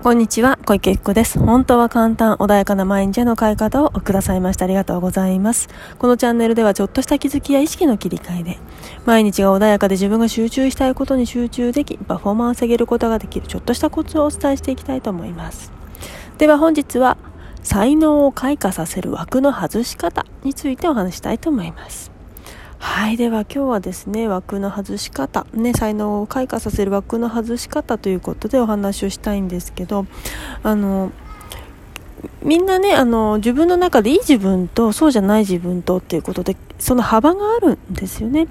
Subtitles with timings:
[0.00, 1.40] こんにちは、小池福子です。
[1.40, 5.68] 本当は簡単、穏やかな毎日への変え方をくださいましてありがとうございます。
[5.98, 8.58] このチャンネルではちょっとした気づきや意識の切り替えで、
[9.06, 15.72] 毎日が穏やかで自分が集中したいことに集中でき、パフォーマンスを上げることができるちょっとしたコツをお伝えしていきたいと思います。
[16.38, 17.16] では本日は、
[17.64, 22.17] 才能を開花させる枠の外し方についてお話したいと思います。
[22.78, 23.16] はい。
[23.16, 30.06] では今日はですね、枠の外し方、ね、才能を開花させる枠の外し方ということでお話をしたいんですけど、
[30.62, 31.10] あの、
[32.42, 38.46] みんなね、あの、自分の中でいい自分とそうじゃない自分とっていうことで、その幅があるんですよね。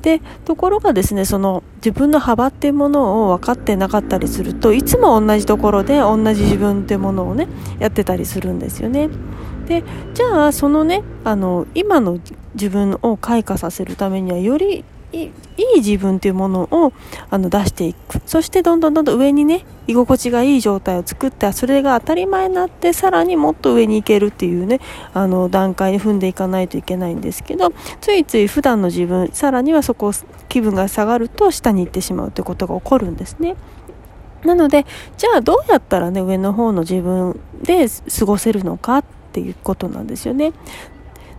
[0.00, 7.48] で、ところがですね、その自分の幅っていうものを分かってなかったりすると、いつも同じところで同じ自分っていうものをね、
[7.78, 9.10] やってたりするんですよね。
[9.66, 9.82] で
[10.14, 12.18] じゃあそのねあの今の
[12.54, 15.30] 自分を開花させるためにはよりいい
[15.76, 16.92] 自分っていうものを
[17.30, 24.80] あの出していくそしてどんどんどんどん上にね居心地がいい状態を作ってそれが当たり前になってさらにもっと上に行けるっていうね
[25.14, 30.12] あの段階に踏んでいかないといけないんですけどついつい普段の自分さらにはそこ
[30.48, 33.56] 気分が下がると下に行ってしまうということが起こるんですね。
[34.44, 34.84] なので
[35.16, 39.04] じゃあどうやったらね上の方の自分で過ごせるのかっ
[39.36, 40.54] ていうことなんですよね。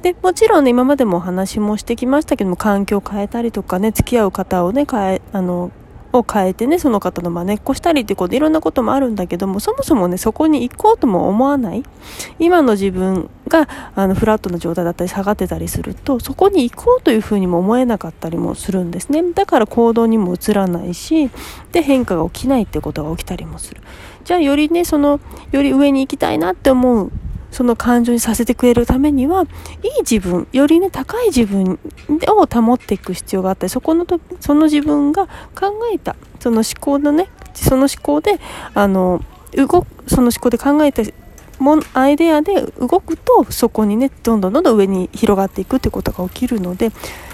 [0.00, 5.70] で、もちろんね、今までもお話もしてきましたけども、環境を変えたりとかね、付き合う方をね、変え、あの、
[6.12, 11.82] を変えてね、その方の真似っこしたりってことでいろんなこともあるんだけども、そもそもね、そこに行こうとも思わない。
[12.38, 19.22] 今の自分が、あの、フラットな状態だったり下がってたりすると、そこに行こうというふうにも思えなかったりもするんですね。
[19.32, 21.30] だから行動にも移らないし、
[21.72, 23.80] で、変化が起きないってことが起きたりもする。
[24.24, 27.12] じゃあ、よりね、その、より上に行きたいなって思う
[27.52, 29.48] その感情にさせてくれるためには、いい
[30.10, 31.78] 自分、よりね、高い自分
[32.28, 38.40] を保っていく必要があったり、そこのと、その自分が考えた、その思考のね、その思考で、
[38.74, 39.22] あの、
[39.54, 41.02] 動く、その思考で考えた
[41.58, 46.90] もアイデアで動くと、そこにね、どんどんどんどん上に広がっていくってことが起きるので、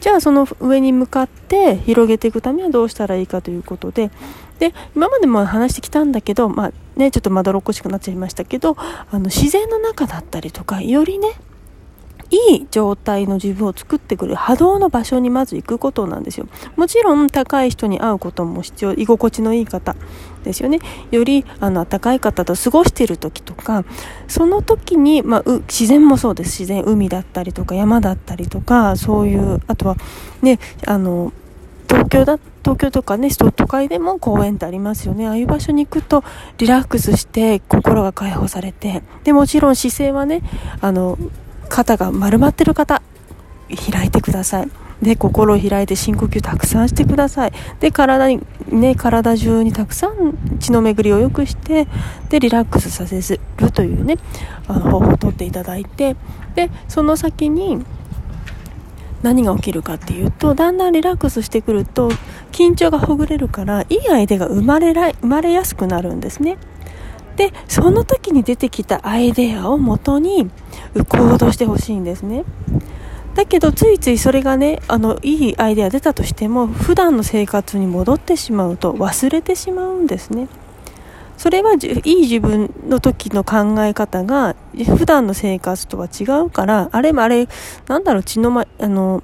[0.00, 4.10] じゃあその上に向かって広げていくためにはどうしたらいいかということで、
[4.60, 11.28] で、今までも話してきたんだけど、まあね、ちょっとまどろっこしくなっちゃいましたけど、あの自然の中だったりとか、よりね、
[12.30, 16.46] いい状態の自分を作ってくる波動の場所にまず行くことなんですよ。
[16.76, 19.96] もちろん高い人に会うことも必要、居心地のいい方
[20.44, 20.78] ですよね。
[21.10, 23.84] よりあの暖かい方と過ごしている時とか、
[24.28, 26.60] その時に、まあ、自然もそうです。
[26.60, 29.96] 自然、海だったりとか山だったりとか、そういう、あとは
[30.42, 31.32] ね、あの、
[31.90, 35.26] 東京だ、東京とかね、都会でも公園ってありますよね。
[35.26, 36.22] ああいう場所に行くと
[36.58, 40.42] リラックスして心が解放されて、で、もちろん姿勢はね、
[40.80, 41.18] あの、
[41.68, 43.02] 肩が丸まってる方、
[43.90, 44.68] 開いてください。
[45.02, 47.52] で、心を開いて深呼吸たくさんしてください。
[47.80, 51.88] で、体に、ね、体中にたくさん血の巡りを良くして、
[52.28, 53.20] で、リラックスさせ
[53.56, 54.16] るというね、
[54.68, 56.14] あの方法をとっていただいて、
[56.54, 57.84] で、その先に、
[59.22, 62.10] 何が起きるかっていうと、だんだんリラックスしてくると、
[62.52, 66.58] 緊張がほぐれるから、いい相手が生まれら、生まれやすくなるんですね。
[67.36, 70.50] で、その時に出てきたアイデアをもとに
[70.94, 72.44] 行動してほしいんですね。
[73.34, 80.48] だけど、ついついそれがね、あの、いいアイデア出たとしても、普段の生活に戻ってしまうと忘れてしまうんですね。
[81.40, 87.48] それはいい自分の時の考え方が普段の生活とは違うから、あれもあれ、
[87.88, 89.22] なんだろう、血のま、あの、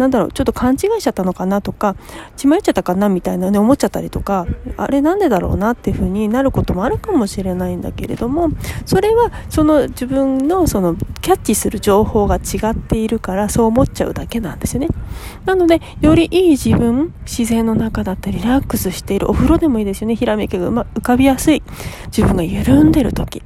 [0.00, 1.94] なんだろう、ちょっと勘違いしちゃったのかなとか、
[2.36, 4.46] 血迷っちゃったかなみたいなね、思っちゃったりとか、
[4.76, 8.48] あれなんでだろうなっていう風になることもあるかもしれないんだけれども、
[8.86, 14.88] それはその自分のそのキャッチする情報が違っているからそう思っちゃうだけなんですよね。
[15.44, 21.62] なので、よりいい自分、自然の中だったりリラックスしている、お風呂でもいいですよね、ひらめきが浮かびやすい、
[22.06, 23.42] 自分が緩んでる時。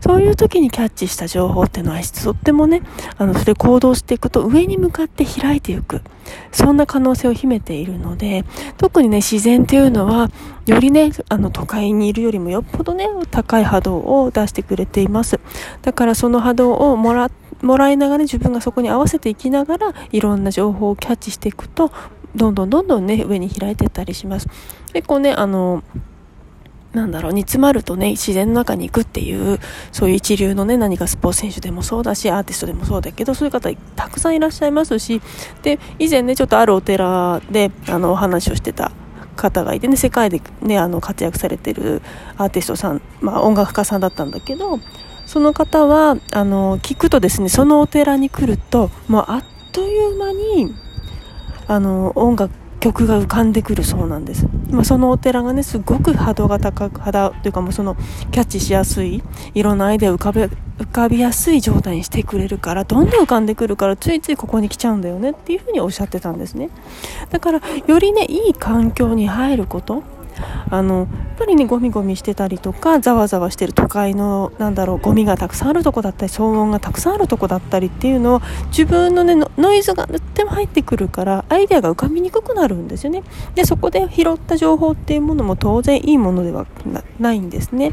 [0.00, 2.82] そういう時にキャッチした情報っていうのはとってもね、
[3.18, 6.02] あの、それ行動していくと上に向かって開いていく。
[6.50, 8.44] そんな可能性を秘めているので、
[8.78, 10.30] 特にね、自然っていうのは、
[10.66, 15.38] よりね、あの、都会にいるよりもよっぽどね、高い波動を出してくれています。
[15.82, 17.30] だからその波動をもら
[17.62, 21.90] もらいながら自分がそこに合わせていきながらいろんな情報をキャッチしていくと
[22.34, 24.48] どんどんどんどんね上に開いていったりします
[24.92, 25.82] 結構ねあの
[26.96, 29.60] なんだろう、煮詰まるとね、自然の中に行くっていう、
[29.92, 35.20] そういう一流のね、何かスポーツ選手でもそうだし、アーティストでもそうだけど、そういう方たくさんいらっしゃいますし、
[35.62, 38.92] で、以前ね、ちょっとあるお寺で、あの、お話をしてた
[39.36, 42.00] 方がいてね、世界でね、あの、活躍されてる
[42.38, 44.80] アーティストさん、まあ、音楽家さんだったんだけど、
[45.26, 50.74] その方は、あの、聞くとですね、そのお寺に来ると、もうあっという間に、
[51.68, 54.46] あの、音楽、曲が浮かんでくるそうなんです。
[54.70, 57.94] まあ、そのお寺がねすごく波動が高く肌というかもうその
[58.30, 59.22] キャッチしやすい
[59.54, 66.70] いろんなアイデアを浮かべ浮かびやすい状態にしてくれるからどんどん浮かんでくるからついついここに来ちゃうんだよねっていうふうにおっしゃってたんですね。
[67.30, 70.02] だからよりねいい環境に入ること
[70.70, 71.06] あのやっ
[71.38, 83.22] ぱりねゴミゴミしてたりとかざわざわしてる都会のなんだろうゴミがたくさんあるとこだったり騒音がたくさんあるとこだったりっていうのを自分のねノイズがとっても入ってくるからアイデアが浮かびにくくなるんですよね。
[83.54, 86.66] でそこで拾った情報っていうものも当然いいものでは
[87.18, 87.92] ないんですね。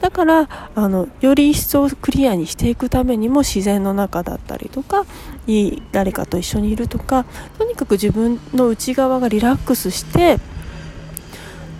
[0.00, 5.04] だからあのより一層クリアにしていくためにも自然の中だったりとか
[5.46, 7.24] いい誰かと一緒にいるとか
[7.58, 10.38] とにかく自分の内側がリラックスして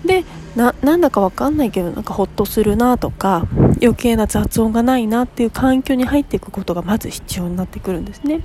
[0.05, 0.25] で
[0.57, 3.47] ななんだか分かんないけどなんかほっとするなとか
[3.83, 8.41] 余計な雑音がないなっていう環境に入っていくことがまず必要になってくるんですね。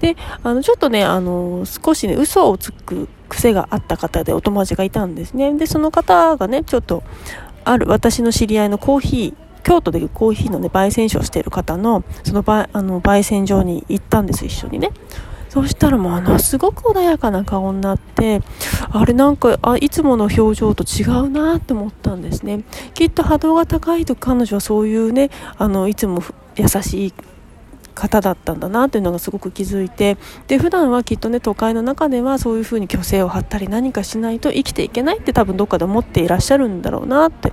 [0.00, 5.54] であのちょっとねあの少しね嘘をつく癖があった方でお友達がいたんですね。
[5.54, 7.02] でその方がねちょっと
[7.64, 14.90] ある私の知り合いのコーヒー京都でコーヒーのね焙煎所をしている方のそのあの焙煎所に行ったんです一緒にね。
[15.48, 18.42] そしたらもうあのすごく穏やかな顔になって
[18.90, 22.64] あれなんかあいつもの表情と違うなと思ったんですね。
[22.94, 26.22] きっと波動が高いと彼女はそういうねあのいつも
[26.56, 27.14] 優しい
[27.98, 30.16] 方だったんだなっていうのがすごく気づいて
[30.46, 37.52] で普段はきっとね都会の中ではそういうふうに虚勢を張ったり何かしないと生きていけないって多分どっかで思っていらっしゃるんだろうなって。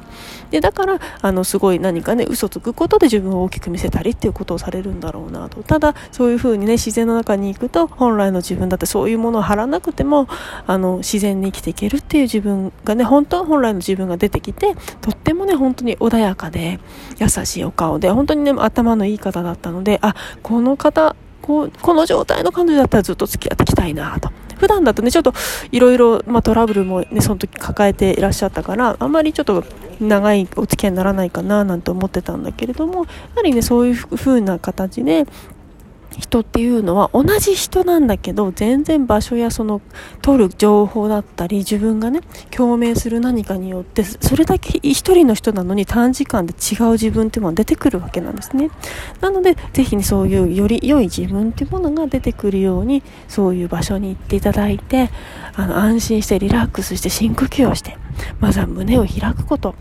[0.52, 5.64] でだからあのすごい何かね嘘つくことで自分を大きく見せたりっていうことをされるんだろうなと。
[5.64, 10.28] ただそういうふうにね自然の中に行くと本来の自分だってそういうものを張らなくても
[10.68, 16.80] あの自然に生きていけるっていう自分がね本当本来の自分が出てきてとってもね本当に穏やかで
[17.20, 24.32] 優しいお顔で本当にね頭のいい方だったのであこの方ここの状態の彼女だったらずっと付き合っていきたいなと。
[24.58, 25.34] 普段だとね、ちょっと
[25.72, 29.64] いろいろ、トラブルもね、その時抱えていらっしゃったから、あんまりちょっと
[30.00, 35.26] 長いお付き合いにならないかななんて思ってたんだけれども、やはりね、そういうふうな形で、
[36.20, 39.82] 人っていうのは同じ人なんだけど全然場所やその
[40.22, 42.22] 取る情報だったり自分がね
[42.52, 48.70] 共鳴する何かによってそれだけ一人の人なのに短時間で違う自分っていうものが出てくるわけなんですね。
[49.22, 55.10] なのでぜひねそういうより良い自分っていうものが出てくるようにそういう場所に行っていただいて
[55.56, 57.98] あの安心してリラックスして深呼吸をして
[58.40, 59.76] まずは胸を開くこと。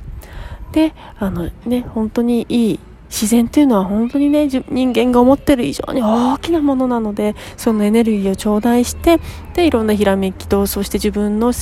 [0.72, 2.81] であのね本当にいい
[3.14, 9.20] 自然っていうのは本当にね人間が思ってる以上に大きなものなのでそのエネルギーを頂戴して
[9.55, 11.52] でいろんなひらめきとそして自分の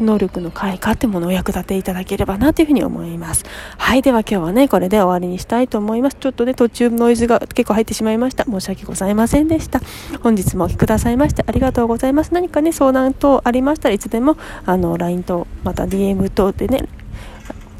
[0.00, 3.44] 能力の開花ってものを役立ていただければなというふうに思います。
[3.78, 4.02] はい。
[4.02, 6.16] では今日はね、これで終わりにしたいと思います。
[6.20, 8.44] ちょっとね、途中ノイズが結構入ってしまいました。
[8.44, 9.80] 申し訳ございませんでした。
[10.22, 12.32] 本日もお聴きくださいましてありがとうございます。
[12.32, 16.84] 何かね、相談等ありましたらいつでも、あの、LINE と、また DM 等でね、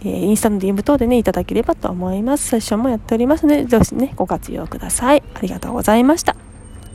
[0.04, 2.48] え、インスタの DM 等でね、いただければと思います。
[2.48, 5.22] セッションもやっておりますので、ぜひね、ご活用ください。
[5.34, 6.47] ありがとうございました。